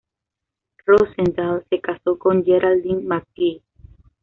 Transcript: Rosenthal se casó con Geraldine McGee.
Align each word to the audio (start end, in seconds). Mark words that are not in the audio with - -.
Rosenthal 0.87 1.63
se 1.69 1.79
casó 1.79 2.17
con 2.17 2.43
Geraldine 2.43 3.03
McGee. 3.03 3.61